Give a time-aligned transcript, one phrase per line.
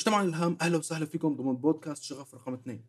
[0.00, 2.84] مجتمع الهام أهلا وسهلا فيكم ضمن بودكاست شغف رقم اثنين.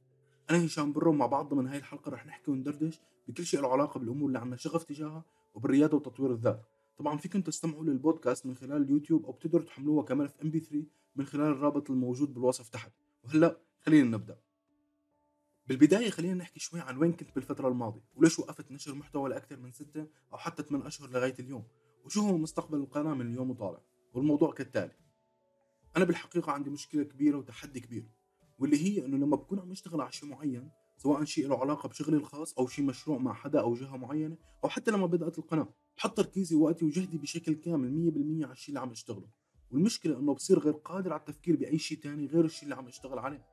[0.50, 4.00] أنا هشام برو مع بعض ضمن هاي الحلقة رح نحكي وندردش بكل شيء له علاقة
[4.00, 5.24] بالأمور اللي عنا شغف تجاهها
[5.54, 6.66] وبالرياده وتطوير الذات.
[6.98, 10.86] طبعا فيكم تستمعوا للبودكاست من خلال اليوتيوب أو بتقدروا تحملوها كمان في MP 3
[11.16, 12.92] من خلال الرابط الموجود بالوصف تحت.
[13.24, 14.38] وهلأ خلينا نبدأ.
[15.68, 19.72] بالبداية خلينا نحكي شوي عن وين كنت بالفترة الماضية وليش وقفت نشر محتوى لأكثر من
[19.72, 21.64] ستة أو حتى 8 أشهر لغاية اليوم
[22.06, 23.82] وشو هو مستقبل القناة من اليوم وطالع
[24.14, 25.01] والموضوع كالتالي.
[25.98, 28.06] أنا بالحقيقة عندي مشكلة كبيرة وتحدي كبير
[28.60, 32.18] واللي هي إنه لما بكون عم أشتغل على شيء معين سواء شيء له علاقة بشغلي
[32.18, 36.18] الخاص أو شيء مشروع مع حدا أو جهة معينة أو حتى لما بدأت القناة بحط
[36.18, 39.30] تركيزي ووقتي وجهدي بشكل كامل 100% على الشيء اللي عم أشتغله.
[39.72, 43.20] والمشكلة إنه بصير غير قادر على التفكير بأي شيء تاني غير الشيء اللي عم أشتغل
[43.20, 43.46] عليه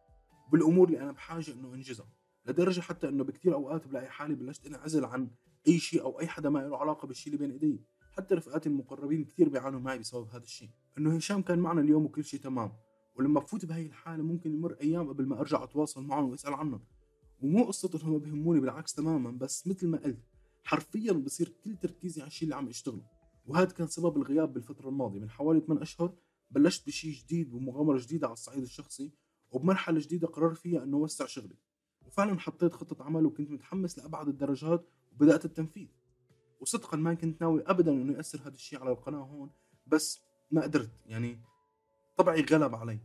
[0.52, 2.09] بالأمور اللي أنا بحاجة إنه أنجزها.
[2.47, 5.30] لدرجة حتى إنه بكثير أوقات بلاقي حالي بلشت أنعزل عن
[5.69, 7.84] أي شيء أو أي حدا ما له علاقة بالشيء اللي بين إيدي.
[8.12, 10.69] حتى رفقاتي المقربين كثير بيعانوا معي بسبب هذا الشيء.
[10.98, 12.72] إنه هشام كان معنا اليوم وكل شيء تمام.
[13.16, 16.80] ولما بفوت بهي الحالة ممكن يمر أيام قبل ما أرجع أتواصل معهم وأسأل عنهم.
[17.42, 20.19] ومو قصة انهم ما بيهموني بالعكس تماما بس مثل ما قلت
[20.64, 23.06] حرفيا بصير كل تركيزي على الشيء اللي عم اشتغله
[23.46, 25.20] وهذا كان سبب الغياب بالفترة الماضية.
[25.20, 26.14] من حوالي 8 أشهر
[26.50, 29.12] بلشت بشيء جديد ومغامرة جديدة على الصعيد الشخصي
[29.50, 31.56] وبمرحلة جديدة قررت فيها إنه أوسع شغلي.
[32.06, 35.88] وفعلا حطيت خطة عمل وكنت متحمس لأبعد الدرجات وبدأت التنفيذ.
[36.60, 39.50] وصدقا ما كنت ناوي ابدا إنه يأثر هذا الشيء على القناة هون
[39.86, 41.38] بس ما قدرت يعني
[42.16, 42.98] طبعي غلب علي.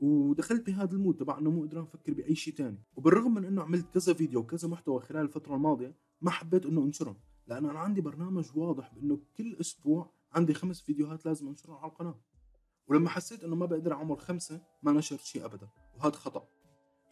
[0.00, 2.82] ودخلت بهذا المود تبع إنه مو قدران أفكر بأي شيء تاني.
[2.96, 7.16] وبالرغم من إنه عملت كذا فيديو وكذا محتوى خلال الفترة الماضية ما حبيت إنه انشرهم
[7.46, 12.20] لأن أنا عندي برنامج واضح بإنه كل أسبوع عندي خمس فيديوهات لازم انشرهم على القناة.
[12.86, 15.68] ولما حسيت إنه ما بقدر أعمل خمسة ما نشرت شيء ابدا.
[15.96, 16.48] وهذا خطأ.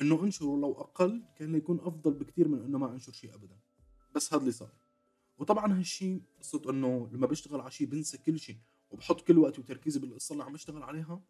[0.02, 3.58] إنه انشر لو أقل كان يكون أفضل بكثير من إنه ما أنشر شيء ابدا.
[4.14, 4.72] بس هذا اللي صار.
[5.38, 8.56] وطبعا هالشيء قصة إنه لما بشتغل على شيء بنسى كل شيء.
[8.90, 11.22] وبحط كل وقتي وتركيزي بالقصة اللي عم بشتغل عليها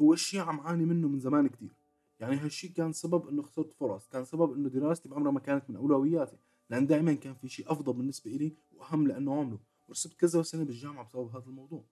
[0.00, 1.72] هو الشيء عم عاني منه من زمان كتير.
[2.20, 5.76] يعني هالشيء كان سبب إنه خسرت فرص كان سبب إنه دراستي بعمرها ما كانت من
[5.76, 6.36] أولوياتي
[6.70, 11.04] لأن دائما كان في شيء أفضل بالنسبة إلي وأهم لأنه عمله ورسبت كذا سنة بالجامعة
[11.04, 11.84] بسبب هذا الموضوع.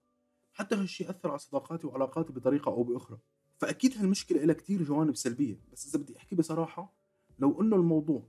[0.53, 3.19] حتى هالشيء أثر على صداقاتي وعلاقاتي بطريقة أو بأخرى.
[3.59, 6.93] فأكيد هالمشكلة لها كتير جوانب سلبية بس إذا بدي أحكي بصراحة
[7.39, 8.29] لو إنه الموضوع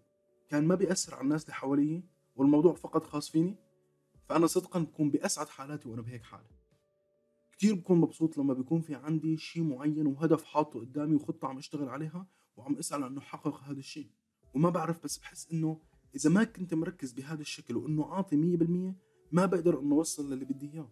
[0.50, 2.04] كان ما بيأثر على الناس اللي حواليه
[2.36, 3.56] والموضوع فقط خاص فيني
[4.30, 6.58] فأنا صدقا بكون بأسعد حالاتي وأنا بهيك حالة.
[7.52, 11.90] كتير بكون مبسوط لما بيكون في عندي شيء معين وهدف حاطه قدامي وخطة عم أشتغل
[11.90, 12.28] عليها
[12.58, 14.10] وعم اسعى لأنه احقق هذا الشيء
[14.54, 15.82] وما بعرف بس بحس إنه
[16.16, 18.96] إذا ما كنت مركز بهذا الشكل وإنه عاطي مية بالمية
[19.32, 20.92] ما بقدر إنه أوصل للي بدي إياه.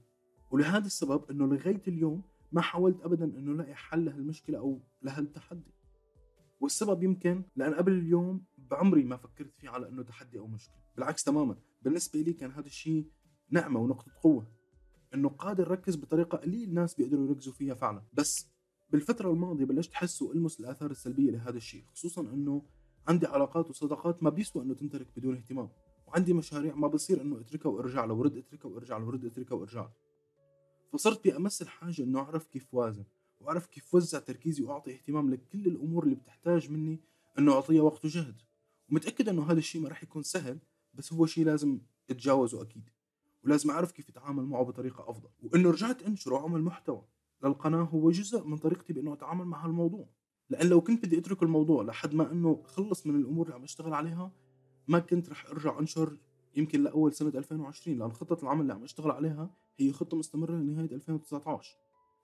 [0.51, 5.73] ولهذا السبب إنه لغاية اليوم ما حاولت ابدا إنه ألاقي حل لهالمشكلة أو لهالتحدي.
[6.59, 10.75] والسبب يمكن لأن قبل اليوم بعمري ما فكرت فيه على إنه تحدي أو مشكلة.
[10.95, 13.05] بالعكس تماما بالنسبة لي كان هذا الشيء
[13.49, 14.47] نعمة ونقطة قوة.
[15.13, 18.01] إنه قادر ركز بطريقة قليل ناس بيقدروا يركزوا فيها فعلا.
[18.13, 18.47] بس
[18.89, 22.61] بالفترة الماضية بلشت احس والمس الآثار السلبية لهذا الشيء خصوصا إنه
[23.07, 25.69] عندي علاقات وصداقات ما بيسوى إنه تنترك بدون اهتمام.
[26.07, 29.89] وعندي مشاريع ما بصير إنه أتركها وأرجع له ورد أتركها وأرجع له ورد أتركها وأرجع
[30.93, 33.03] فصرت بأمس الحاجة إنه أعرف كيف وازن
[33.39, 36.99] وأعرف كيف وزع تركيزي وأعطي اهتمام لكل الأمور اللي بتحتاج مني
[37.39, 38.41] إنه أعطيها وقت وجهد.
[38.91, 40.59] ومتأكد إنه هذا الشيء ما راح يكون سهل
[40.93, 41.79] بس هو شيء لازم
[42.09, 42.89] اتجاوزه أكيد.
[43.45, 45.29] ولازم أعرف كيف اتعامل معه بطريقة أفضل.
[45.43, 47.05] وإنه رجعت انشر واعمل محتوى
[47.43, 50.09] للقناة هو جزء من طريقتي بإنه أتعامل مع هالموضوع.
[50.49, 53.93] لأن لو كنت بدي أترك الموضوع لحد ما إنه خلص من الأمور اللي عم أشتغل
[53.93, 54.31] عليها
[54.87, 56.17] ما كنت رح أرجع أنشر
[56.55, 60.91] يمكن لأول سنة 2020 لأن خطة العمل اللي عم أشتغل عليها هي خطة مستمرة لنهاية
[60.91, 61.75] 2019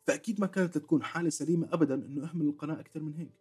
[0.04, 3.32] فأكيد ما كانت تكون حالة سليمة ابدا إنه أهمل القناة أكثر من هيك.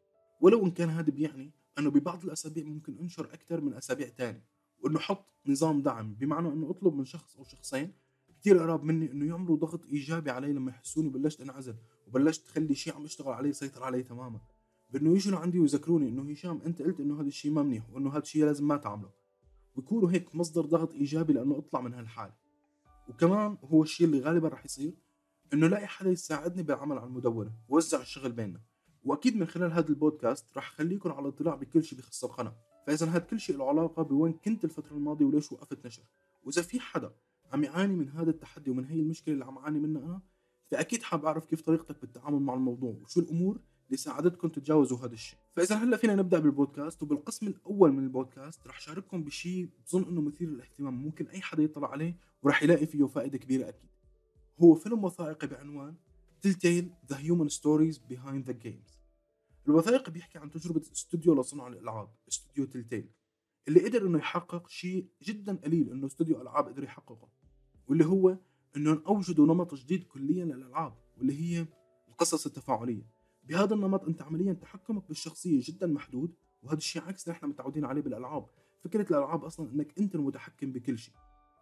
[0.41, 4.45] ولو إن كان هذا بيعني إنه ببعض الأسابيع ممكن أنشر أكثر من أسابيع ثانية
[4.81, 7.93] وإنه حط نظام دعم بمعنى إنه أطلب من شخص أو شخصين
[8.41, 11.75] كثير قراب مني إنه يعملوا ضغط إيجابي علي لما يحسوني بلشت أنعزل
[12.07, 14.41] وبلشت تخلي شيء عم اشتغل عليه يسيطر علي تماما.
[14.91, 18.19] بإنه يجوا لعندي ويذكروني إنه هشام أنت قلت إنه هذا الشيء ما منيح وإنه هذا
[18.19, 19.11] الشيء لازم ما تعمله.
[19.77, 22.33] ويكونوا هيك مصدر ضغط إيجابي لأنه أطلع من هالحالة.
[23.09, 24.95] وكمان هو الشيء اللي غالبا رح يصير
[25.53, 28.61] إنه لاقي حدا يساعدني بالعمل على المدونة ووزع الشغل بيننا.
[29.05, 32.70] وأكيد من خلال هذا البودكاست رح خليكم على اطلاع بكل شيء بخص القناة.
[32.87, 36.03] فإذا هذا كل شيء له علاقة بوين كنت الفترة الماضية وليش وقفت نشر.
[36.43, 37.13] وإذا في حدا
[37.53, 40.21] عم يعاني من هذا التحدي ومن هي المشكلة اللي عم أعاني منها أنا
[40.71, 45.39] فأكيد حاب أعرف كيف طريقتك بالتعامل مع الموضوع وشو الأمور اللي ساعدتكم تتجاوزوا هذا الشيء.
[45.53, 50.49] فإذا هلأ فينا نبدأ بالبودكاست وبالقسم الأول من البودكاست رح شارككم بشيء بظن إنه مثير
[50.49, 50.95] للاهتمام.
[50.95, 53.91] ممكن أي حدا يطلع عليه ورح يلاقي فيه فائدة كبيرة أكيد.
[54.63, 55.95] هو فيلم وثائقي بعنوان
[56.41, 59.00] Telltale: The Human Stories Behind The Games
[59.71, 63.11] الوثائقي بيحكي عن تجربة استوديو لصنع الألعاب استوديو Telltale
[63.69, 67.29] اللي قدر إنه يحقق شيء جدا قليل إنه استوديو ألعاب قدر يحققه
[67.89, 68.39] واللي هو
[68.77, 71.67] إنه أوجدوا نمط جديد كليا للألعاب واللي هي
[72.09, 73.07] القصص التفاعلية.
[73.43, 78.03] بهذا النمط أنت عمليا تحكمك بالشخصية جدا محدود وهذا الشيء عكس اللي إحنا متعودين عليه
[78.03, 78.47] بالألعاب.
[78.85, 81.15] فكرة الألعاب أصلا إنك أنت المتحكم بكل شيء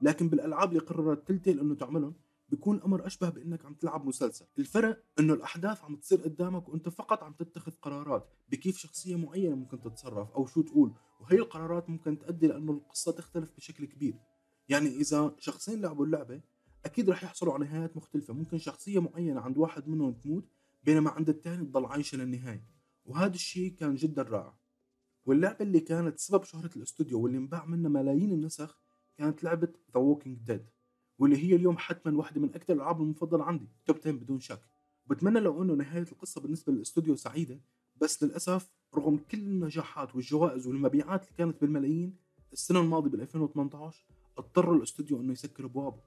[0.02, 2.14] لكن بالألعاب اللي قررت تلتيل إنه تعملهم
[2.48, 4.46] بيكون الامر أشبه بإنك عم تلعب مسلسل.
[4.58, 9.80] الفرق إنه الأحداث عم تصير قدامك وأنت فقط عم تتخذ قرارات بكيف شخصية معينة ممكن
[9.80, 10.92] تتصرف أو شو تقول.
[11.20, 14.14] وهي القرارات ممكن تؤدي لأنه القصة تختلف بشكل كبير.
[14.68, 16.40] يعني إذا شخصين لعبوا اللعبة
[16.84, 18.34] أكيد رح يحصلوا على نهايات مختلفة.
[18.34, 20.48] ممكن شخصية معينة عند واحد منهم تموت
[20.82, 22.64] بينما عند الثاني تضل عايشة للنهاية.
[23.04, 24.58] وهذا الشيء كان جدا رائع.
[25.24, 28.80] واللعبة اللي كانت سبب شهرة الأستوديو واللي انباع منها ملايين النسخ
[29.16, 30.66] كانت لعبة The Walking Dead
[31.18, 34.60] واللي هي اليوم حتما واحدة من أكثر الألعاب المفضلة عندي top 10 بدون شك.
[35.06, 37.60] وبتمنى لو أنه نهاية القصة بالنسبة للاستوديو سعيدة
[38.00, 42.16] بس للأسف رغم كل النجاحات والجوائز والمبيعات اللي كانت بالملايين
[42.52, 44.04] السنة الماضية بال 2018
[44.38, 46.00] اضطر الاستوديو إنه يسكر أبوابه.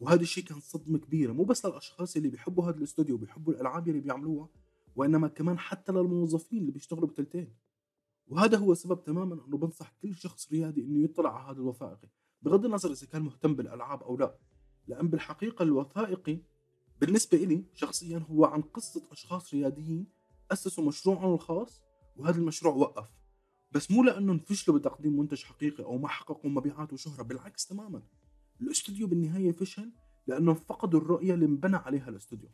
[0.00, 4.00] وهذا الشيء كان صدمة كبيرة مو بس للأشخاص اللي بيحبوا هذا الاستوديو وبيحبوا الألعاب اللي
[4.00, 4.48] بيعملوها
[4.96, 7.54] وإنما كمان حتى للموظفين اللي بيشتغلوا بتلتين.
[8.28, 12.08] وهذا هو سبب تماما إنه بنصح كل شخص ريادي إنه يطلع على هذا الوثائقي.
[12.42, 14.38] بغض النظر إذا كان مهتم بالألعاب أو لا
[14.88, 16.38] لأن بالحقيقة الوثائقي
[17.00, 20.06] بالنسبة إلي شخصيا هو عن قصة أشخاص رياديين
[20.52, 21.82] أسسوا مشروعهم الخاص
[22.16, 23.08] وهذا المشروع وقف.
[23.72, 28.02] بس مو لأنه فشلوا بتقديم منتج حقيقي أو ما حققوا مبيعات وشهرة بالعكس تماما.
[28.60, 29.92] الاستوديو بالنهاية فشل
[30.26, 32.48] لأنه فقدوا الرؤية اللي انبنى عليها الاستوديو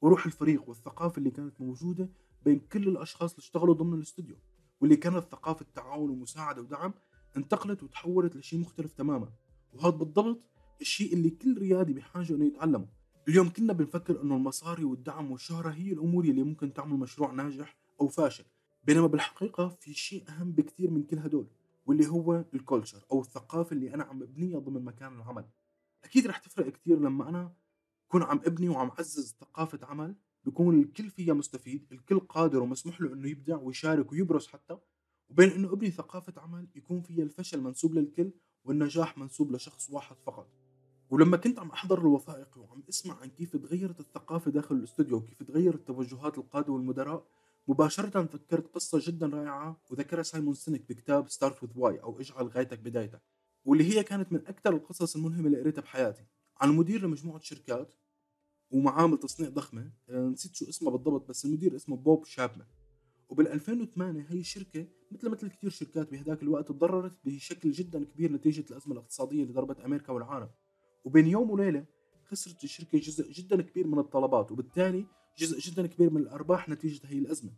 [0.00, 2.10] وروح الفريق والثقافة اللي كانت موجودة
[2.44, 4.36] بين كل الأشخاص اللي اشتغلوا ضمن الاستوديو
[4.80, 6.94] واللي كانت ثقافة تعاون ومساعدة ودعم
[7.36, 9.28] انتقلت وتحولت لشيء مختلف تماما.
[9.72, 10.40] وهذا بالضبط
[10.80, 12.88] الشيء اللي كل ريادي بحاجة إنه يتعلمه.
[13.28, 18.08] اليوم كنا بنفكر إنه المصاري والدعم والشهرة هي الأمور اللي ممكن تعمل مشروع ناجح أو
[18.08, 18.44] فاشل.
[18.84, 21.46] بينما بالحقيقة في شيء أهم بكثير من كل هدول
[21.86, 25.44] واللي هو ال culture أو الثقافة اللي أنا عم أبنيها ضمن مكان العمل.
[26.04, 27.52] أكيد رح تفرق كثير لما أنا
[28.08, 33.12] كون عم أبني وعم عزز ثقافة عمل بيكون الكل فيها مستفيد الكل قادر ومسموح له
[33.12, 34.78] إنه يبدع ويشارك ويبرز حتى.
[35.28, 38.30] وبين إنه ابني ثقافة عمل يكون فيها الفشل منسوب للكل
[38.64, 40.48] والنجاح منسوب لشخص واحد فقط.
[41.10, 45.86] ولما كنت عم أحضر الوثائقي وعم أسمع عن كيف تغيرت الثقافة داخل الاستوديو وكيف تغيرت
[45.86, 47.26] توجهات القادة والمدراء
[47.68, 52.78] مباشرة فكرت قصة جدا رائعة وذكرها سايمون سينيك بكتاب Start With Why أو اجعل غايتك
[52.78, 53.22] بدايتك
[53.64, 56.24] واللي هي كانت من أكثر القصص الملهمة اللي قريتها بحياتي.
[56.60, 57.94] عن مدير لمجموعة شركات
[58.70, 62.66] ومعامل تصنيع ضخمة آه، نسيت شو اسمها بالضبط بس المدير اسمه بوب شابمان.
[63.28, 68.64] وبال 2008 هي الشركة مثل مثل كثير شركات بهذاك الوقت تضررت بشكل جدا كبير نتيجة
[68.70, 70.50] الأزمة الاقتصادية اللي ضربت أمريكا والعالم.
[71.04, 71.84] وبين يوم وليلة
[72.24, 75.06] خسرت الشركة جزء جدا كبير من الطلبات وبالتالي
[75.38, 77.52] جزء جدا كبير من الأرباح نتيجة هي الأزمة.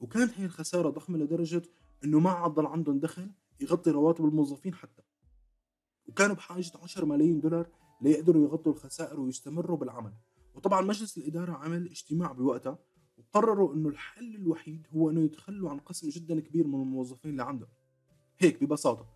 [0.00, 1.62] وكانت هي الخسارة ضخمة لدرجة
[2.04, 5.02] إنه ما عاد ضل عندهم دخل يغطي رواتب الموظفين حتى.
[6.06, 7.68] وكانوا بحاجة 10 ملايين دولار
[8.00, 10.12] ليقدروا يغطوا الخسائر ويستمروا بالعمل.
[10.54, 12.78] وطبعا مجلس الإدارة عمل اجتماع بوقتها
[13.22, 17.68] وقرروا إنه الحل الوحيد هو إنه يتخلوا عن قسم جدا كبير من الموظفين اللي عندهم.
[18.38, 19.06] هيك ببساطة.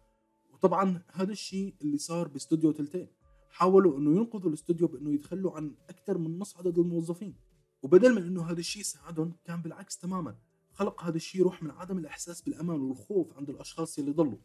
[0.52, 3.08] وطبعا هذا الشيء اللي صار باستوديو تلتين.
[3.50, 7.34] حاولوا إنه ينقذوا الاستوديو بإنه يتخلوا عن أكثر من نص عدد الموظفين.
[7.82, 10.36] وبدل من إنه هذا الشيء ساعدهم كان بالعكس تماما.
[10.72, 14.38] خلق هذا الشيء روح من عدم الإحساس بالأمان والخوف عند الأشخاص اللي ضلوا.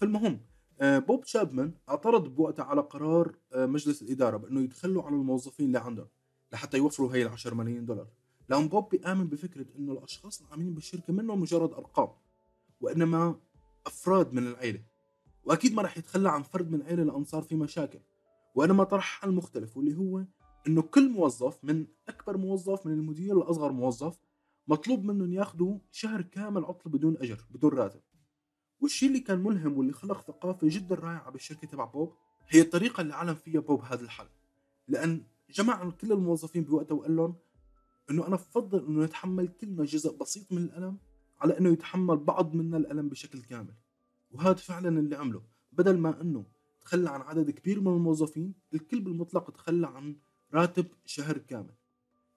[0.00, 0.40] فالمهم
[0.80, 5.78] آه، بوب شابمان اعترض بوقتها على قرار آه، مجلس الإدارة بإنه يتخلوا عن الموظفين اللي
[5.78, 6.08] عندهم
[6.52, 8.08] لحتى يوفروا هي ال 10 ملايين دولار.
[8.48, 12.08] لأن بوب بيآمن بفكرة إنه الأشخاص العاملين بالشركة منهم مجرد أرقام
[12.80, 13.40] وإنما
[13.86, 14.82] أفراد من العيلة.
[15.44, 18.00] وأكيد ما راح يتخلى عن فرد من العيلة لأن صار في مشاكل.
[18.54, 20.24] وإنما طرح حل مختلف واللي هو
[20.66, 24.18] إنه كل موظف من أكبر موظف من المدير لأصغر موظف
[24.68, 28.00] مطلوب منهم ياخذوا شهر كامل عطل بدون أجر بدون راتب.
[28.80, 32.12] والشيء اللي كان ملهم واللي خلق ثقافة جدا رائعة بالشركة تبع بوب
[32.48, 34.28] هي الطريقة اللي علم فيها بوب هذا الحل.
[34.88, 37.36] لأن جمع كل الموظفين بوقتها وقال لهم
[38.10, 40.98] إنه أنا بفضل إنه نتحمل كلنا جزء بسيط من الألم
[41.40, 43.74] على إنه يتحمل بعض منا الألم بشكل كامل.
[44.30, 46.46] وهذا فعلا اللي عمله بدل ما إنه
[46.80, 50.16] تخلى عن عدد كبير من الموظفين الكل بالمطلق تخلى عن
[50.54, 51.74] راتب شهر كامل.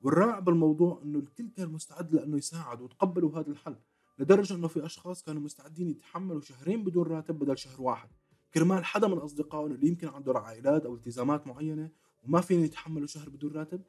[0.02, 3.76] والرائع بالموضوع إنه الكل كان مستعد لإنه يساعد وتقبلوا هذا الحل
[4.20, 8.10] لدرجة إنه في أشخاص كانوا مستعدين يتحملوا شهرين بدون راتب بدل شهر واحد.
[8.54, 11.90] كرمال حدا من اصدقائهم اللي يمكن عنده عائلات أو التزامات معينة
[12.24, 13.82] وما فين يتحملوا شهر بدون راتب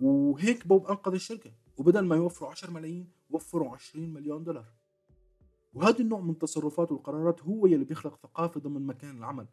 [0.00, 1.52] وهيك بوب أنقذ الشركة.
[1.76, 4.72] وبدل ما يوفروا 10 ملايين وفروا 20 مليون دولار.
[5.74, 9.46] وهذا النوع من التصرفات والقرارات هو يلي بيخلق ثقافة ضمن مكان العمل.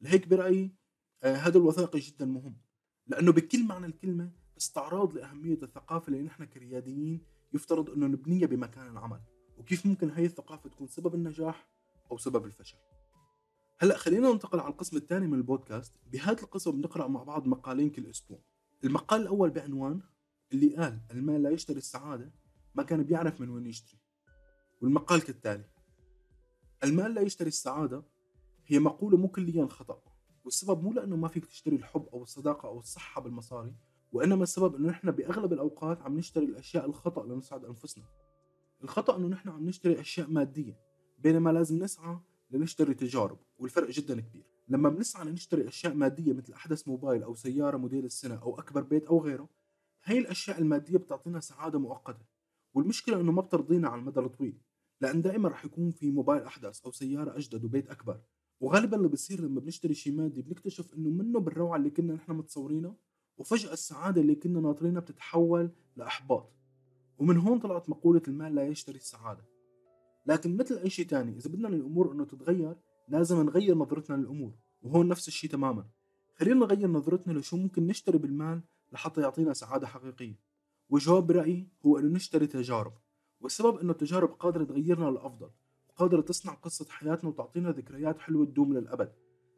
[0.00, 0.74] لهيك برأيي
[1.22, 2.56] آه هذا الوثائقي جدا مهم.
[3.06, 7.20] لأنه بكل معنى الكلمة استعراض لأهمية الثقافة اللي نحن كرياديين
[7.52, 9.20] يفترض إنه نبنيها بمكان العمل.
[9.58, 11.68] وكيف ممكن هي الثقافة تكون سبب النجاح
[12.10, 12.76] أو سبب الفشل؟
[13.78, 15.94] هلأ خلينا ننتقل على القسم الثاني من البودكاست.
[16.12, 18.38] بهذا القسم بنقرأ مع بعض مقالين كل أسبوع.
[18.84, 20.00] المقال الأول بعنوان
[20.52, 22.32] اللي قال المال لا يشتري السعادة
[22.74, 23.98] ما كان بيعرف من وين يشتري.
[24.80, 25.64] والمقال كالتالي
[26.84, 28.02] المال لا يشتري السعادة
[28.66, 30.02] هي مقولة مو كليا خطأ
[30.44, 33.74] والسبب مو لأنه ما فيك تشتري الحب أو الصداقة أو الصحة بالمصاري
[34.12, 38.04] وإنما السبب إنه نحن بأغلب الأوقات عم نشتري الأشياء الخطأ لنسعد أنفسنا.
[38.84, 40.78] الخطأ إنه نحن عم نشتري أشياء مادية
[41.18, 42.18] بينما لازم نسعى
[42.50, 44.57] لنشتري تجارب والفرق جدا كبير.
[44.68, 49.06] لما بنسعى لنشتري أشياء مادية مثل أحدث موبايل أو سيارة موديل السنة أو أكبر بيت
[49.06, 49.48] أو غيره
[50.04, 52.24] هاي الأشياء المادية بتعطينا سعادة مؤقتة.
[52.74, 54.60] والمشكلة إنه ما بترضينا على المدى الطويل
[55.00, 58.20] لأن دائما رح يكون في موبايل أحدث أو سيارة أجدد وبيت أكبر.
[58.60, 62.96] وغالبا اللي بصير لما بنشتري شيء مادي بنكتشف إنه منه بالروعة اللي كنا نحن متصورينها
[63.38, 66.52] وفجأة السعادة اللي كنا ناطرينها بتتحول لإحباط.
[67.18, 69.44] ومن هون طلعت مقولة المال لا يشتري السعادة.
[70.26, 72.76] لكن مثل أي شيء تاني إذا بدنا الأمور إنه تتغير
[73.08, 75.86] لازم نغير نظرتنا للأمور وهون نفس الشيء تماما.
[76.34, 78.62] خلينا نغير نظرتنا لشو ممكن نشتري بالمال
[78.92, 80.38] لحتى يعطينا سعادة حقيقية.
[80.88, 82.92] والجواب برأيي هو إنه نشتري تجارب
[83.40, 85.50] والسبب إنه التجارب قادرة تغيرنا للأفضل
[85.88, 89.12] وقادرة تصنع قصة حياتنا وتعطينا ذكريات حلوة تدوم للأبد.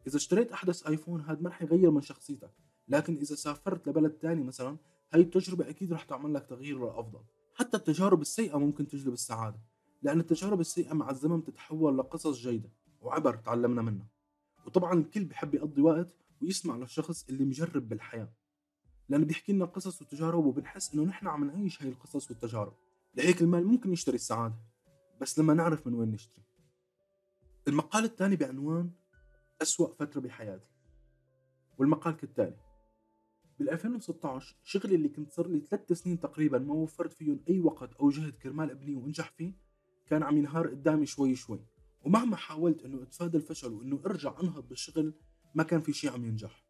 [0.06, 2.50] إذا اشتريت أحدث آيفون هذا ما رح يغير من شخصيتك
[2.88, 4.76] لكن إذا سافرت لبلد تاني مثلا
[5.12, 7.20] هاي التجربة أكيد رح تعمل لك تغيير للأفضل.
[7.54, 9.60] حتى التجارب السيئة ممكن تجلب السعادة
[10.02, 12.70] لأن التجارب السيئة مع الزمن تتحول لقصص جيدة.
[13.00, 14.06] وعبر تعلمنا منها
[14.66, 16.08] وطبعا الكل بحب يقضي وقت
[16.42, 18.32] ويسمع للشخص اللي مجرب بالحياة.
[19.08, 22.72] لأنه بيحكي لنا قصص وتجارب وبنحس إنه نحن عم نعيش هاي القصص والتجارب.
[23.14, 24.54] لهيك المال ممكن يشتري السعادة
[25.20, 26.44] بس لما نعرف من وين نشتري.
[27.68, 28.90] المقال الثاني بعنوان
[29.62, 30.70] أسوأ فترة بحياتي.
[31.78, 32.56] والمقال كالتالي
[33.58, 37.92] بال 2016 شغلي اللي كنت صار لي ثلاث سنين تقريبا ما وفرت فيهم أي وقت
[37.92, 39.52] أو جهد كرمال أبني وأنجح فيه
[40.06, 41.60] كان عم ينهار قدامي شوي شوي.
[42.04, 45.14] ومهما حاولت إنه اتفادى الفشل وإنه ارجع أنهض بالشغل
[45.54, 46.64] ما كان في شيء عم ينجح.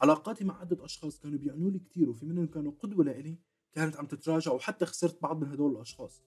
[0.00, 3.38] علاقاتي مع عدة أشخاص كانوا بيعنوا لي كثير وفي منهم كانوا قدوة لإلي
[3.72, 6.22] كانت عم تتراجع وحتى خسرت بعض من هدول الأشخاص.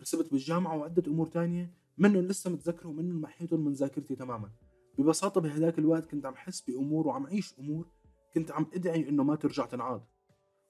[0.00, 4.50] رسبت بالجامعة وعدة أمور تانية منهم لسه متذكرة ومنهم محيتهم من ذاكرتي تماما.
[4.98, 7.88] ببساطة بهداك الوقت كنت عم حس بأمور وعم عيش أمور
[8.34, 10.02] كنت عم أدعي إنه ما ترجع تنعاد.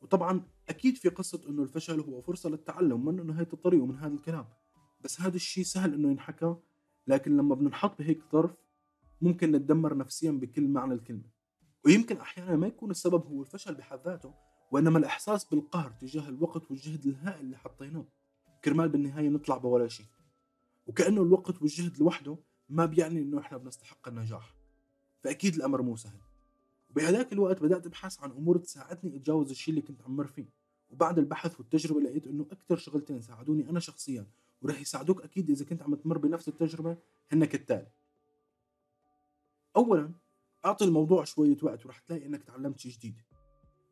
[0.00, 4.48] وطبعا أكيد في قصة إنه الفشل هو فرصة للتعلم من نهاية الطريق ومن هذا الكلام.
[5.04, 6.56] بس هذا الشيء سهل إنه ينحكى
[7.06, 8.56] لكن لما بننحط بهيك ظرف
[9.20, 11.30] ممكن نتدمر نفسيا بكل معنى الكلمة.
[11.84, 14.34] ويمكن أحيانا ما يكون السبب هو الفشل بحد ذاته
[14.72, 18.04] وإنما الإحساس بالقهر تجاه الوقت والجهد الهائل اللي حطيناه.
[18.64, 20.06] كرمال بالنهاية نطلع بولا شيء.
[20.86, 22.36] وكأنه الوقت والجهد لوحده
[22.68, 24.54] ما بيعني إنه إحنا بنستحق النجاح.
[25.20, 26.20] فأكيد الأمر مو سهل.
[26.90, 30.48] وبهذاك الوقت بدأت أبحث عن أمور تساعدني أتجاوز الشيء اللي كنت عم مر فيه.
[30.90, 34.26] وبعد البحث والتجربة لقيت إنه أكثر شغلتين ساعدوني أنا شخصيا
[34.62, 36.96] ورح يساعدوك أكيد إذا كنت عم تمر بنفس التجربة
[37.32, 37.86] هن كالتالي
[39.76, 40.12] أولا
[40.64, 43.14] أعطي الموضوع شوية وقت ورح تلاقي إنك تعلمت شيء جديد.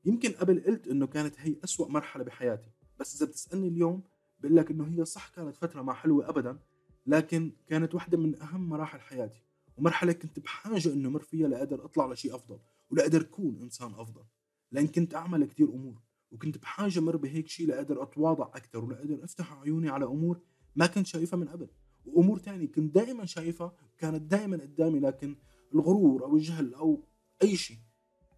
[0.04, 4.02] يمكن قبل قلت إنه كانت هي أسوأ مرحلة بحياتي بس إذا بتسألني اليوم
[4.40, 6.58] بقول لك إنه هي صح كانت فترة ما حلوة أبدا
[7.06, 9.42] لكن كانت واحدة من أهم مراحل حياتي.
[9.76, 12.58] ومرحلة كنت بحاجة إنه مر فيها لأقدر أطلع لشيء أفضل
[12.90, 14.24] ولأقدر أكون إنسان أفضل.
[14.72, 19.52] لأن كنت أعمل كتير أمور وكنت بحاجة مر بهيك شيء لأقدر أتواضع أكثر ولأقدر أفتح
[19.52, 20.40] عيوني على أمور
[20.76, 21.68] ما كنت شايفها من قبل.
[22.06, 25.36] وأمور تانية كنت دائما شايفها كانت دائما قدامي لكن
[25.74, 27.04] الغرور أو الجهل أو
[27.42, 27.76] أي شيء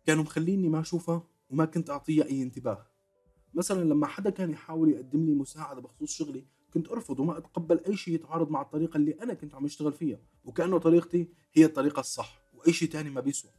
[0.05, 2.87] كانوا مخليني ما أشوفها وما كنت أعطيها أي انتباه.
[3.55, 7.97] مثلا لما حدا كان يحاول يقدم لي مساعدة بخصوص شغلي كنت أرفض وما أتقبل أي
[7.97, 10.21] شيء يتعارض مع الطريقة اللي أنا كنت عم أشتغل فيها.
[10.45, 13.51] وكأنه طريقتي هي الطريقة الصح وأي شيء تاني ما بيسوى.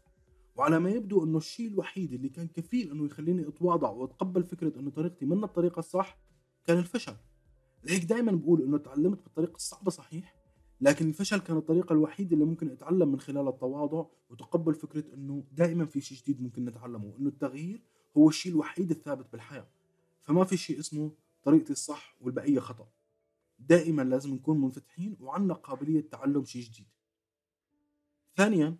[0.56, 4.92] وعلى ما يبدو إنه الشيء الوحيد اللي كان كفيل إنه يخليني أتواضع وأتقبل فكرة إنه
[4.92, 6.18] طريقتي من الطريقة الصح
[6.66, 7.16] كان الفشل.
[7.84, 10.36] لهيك دائما بقول إنه تعلمت بالطريقة الصعبة صحيح
[10.82, 15.86] لكن الفشل كان الطريقة الوحيدة اللي ممكن أتعلم من خلال التواضع وتقبل فكرة إنه دائما
[15.86, 17.82] في شيء جديد ممكن نتعلمه وانه التغيير
[18.18, 19.68] هو الشيء الوحيد الثابت بالحياة.
[20.22, 21.12] فما في شيء اسمه
[21.44, 22.88] طريقتي الصح والبقية خطأ.
[23.60, 26.88] دائما لازم نكون منفتحين وعندنا قابلية تعلم شيء جديد.
[28.36, 28.78] ثانيا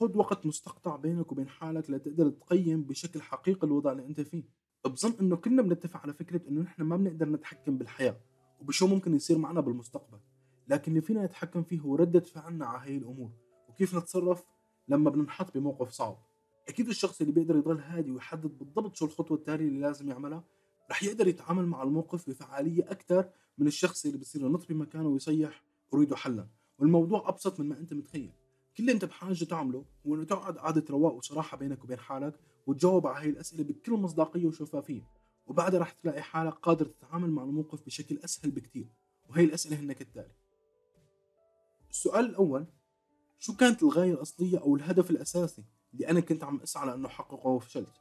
[0.00, 4.44] خذ وقت مستقطع بينك وبين حالك لتقدر تقيم بشكل حقيقي الوضع اللي أنت فيه.
[4.84, 8.16] بظن إنه كلنا بنتفق على فكرة إنه نحن ما بنقدر نتحكم بالحياة.
[8.60, 10.18] وبشو ممكن يصير معنا بالمستقبل.
[10.68, 13.30] لكن اللي فينا نتحكم فيه هو ردة فعلنا على هاي الأمور
[13.68, 14.44] وكيف نتصرف
[14.88, 16.18] لما بننحط بموقف صعب.
[16.68, 20.44] أكيد الشخص اللي بيقدر يضل هادي ويحدد بالضبط شو الخطوة التالية اللي لازم يعملها
[20.90, 25.62] رح يقدر يتعامل مع الموقف بفعالية أكثر من الشخص اللي بصير ينط بمكانه ويصيح
[25.94, 26.48] اريد حلا.
[26.78, 28.32] والموضوع أبسط من ما أنت متخيل.
[28.76, 33.06] كل اللي أنت بحاجة تعمله هو إنه تقعد قعده رواق وصراحة بينك وبين حالك وتجاوب
[33.06, 35.02] على هاي الأسئلة بكل مصداقية وشفافية.
[35.46, 38.88] وبعدها رح تلاقي حالك قادر تتعامل مع الموقف بشكل أسهل بكتير.
[39.28, 40.34] وهي الأسئلة هن كالتالي
[41.90, 42.66] السؤال الأول
[43.38, 47.92] شو كانت الغاية الأصلية أو الهدف الأساسي اللي أنا كنت عم أسعى لأنه أحققه وفشلت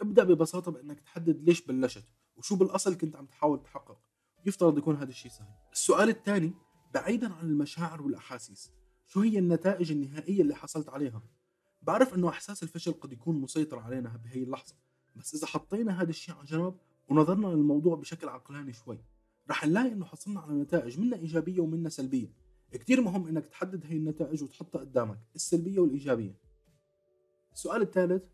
[0.00, 2.04] ابدأ ببساطة بأنك تحدد ليش بلشت
[2.36, 3.98] وشو بالأصل كنت عم تحاول تحقق.
[4.46, 5.48] يفترض يكون هذا الشيء سهل.
[5.72, 6.52] السؤال الثاني
[6.94, 8.72] بعيدا عن المشاعر والأحاسيس
[9.06, 11.22] شو هي النتائج النهائية اللي حصلت عليها؟
[11.82, 14.74] بعرف أنه إحساس الفشل قد يكون مسيطر علينا بهي اللحظة
[15.18, 16.74] بس إذا حطينا هذا الشيء على جنب
[17.08, 18.98] ونظرنا للموضوع بشكل عقلاني شوي
[19.50, 22.32] رح نلاقي إنه حصلنا على نتائج منها إيجابية ومنها سلبية.
[22.72, 26.34] كتير مهم إنك تحدد هي النتائج وتحطها قدامك السلبية والإيجابية.
[27.52, 28.24] السؤال الثالث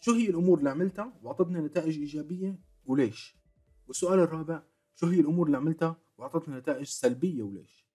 [0.00, 3.36] شو هي الأمور اللي عملتها وأعطتني نتائج إيجابية وليش؟
[3.88, 4.62] والسؤال الرابع
[4.94, 7.89] شو هي الأمور اللي عملتها وأعطتني نتائج سلبية وليش؟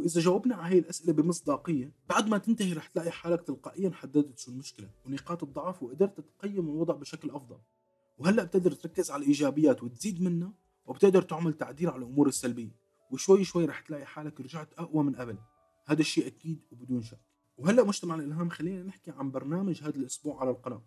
[0.00, 4.50] وإذا جاوبنا على هي الأسئلة بمصداقية بعد ما تنتهي رح تلاقي حالك تلقائيا حددت شو
[4.50, 7.58] المشكلة ونقاط الضعف وقدرت تقيم الوضع بشكل أفضل.
[8.18, 10.52] وهلأ بتقدر تركز على الإيجابيات وتزيد منها
[10.86, 12.76] وبتقدر تعمل تعديل على الأمور السلبية.
[13.10, 15.38] وشوي شوي رح تلاقي حالك رجعت أقوى من قبل.
[15.86, 17.20] هذا الشيء أكيد وبدون شك.
[17.58, 20.82] وهلأ مجتمع الإلهام خلينا نحكي عن برنامج هذا الأسبوع على القناة.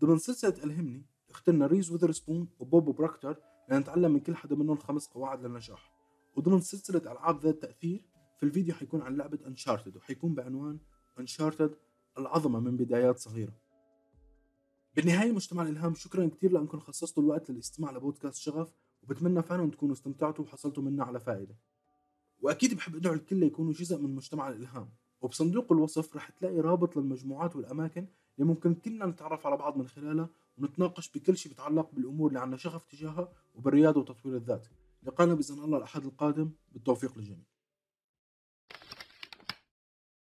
[0.00, 3.36] ضمن سلسلة ألهمني اخترنا ريز وذرسبون وبوب براكتر
[3.70, 5.92] لنتعلم من كل حدا منهم خمس قواعد للنجاح.
[6.36, 8.11] وضمن سلسلة ألعاب ذات تأثير
[8.42, 10.78] في الفيديو حيكون عن لعبة انشارتد وحيكون بعنوان
[11.18, 11.74] انشارتد
[12.18, 13.52] العظمة من بدايات صغيرة.
[14.96, 18.72] بالنهاية مجتمع الإلهام شكرا كثير لأنكم خصصتوا الوقت للاستماع لبودكاست شغف
[19.02, 21.56] وبتمنى فعلا تكونوا استمتعتوا وحصلتوا منه على فائدة.
[22.40, 24.90] وأكيد بحب أدعو الكل ليكونوا جزء من مجتمع الإلهام.
[25.20, 28.06] وبصندوق الوصف رح تلاقي رابط للمجموعات والأماكن
[28.38, 32.56] اللي ممكن كلنا نتعرف على بعض من خلالها ونتناقش بكل شيء بيتعلق بالأمور اللي عنا
[32.56, 34.66] شغف تجاهها وبالرياضة وتطوير الذات.
[35.02, 37.51] لقانا بإذن الله الأحد القادم بالتوفيق للجميع.